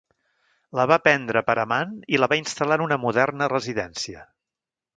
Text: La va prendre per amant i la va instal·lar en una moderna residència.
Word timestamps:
La 0.79 0.85
va 0.91 0.97
prendre 1.07 1.43
per 1.49 1.55
amant 1.65 1.93
i 2.17 2.21
la 2.23 2.31
va 2.33 2.39
instal·lar 2.41 2.79
en 2.81 2.85
una 2.89 2.99
moderna 3.05 3.51
residència. 3.57 4.27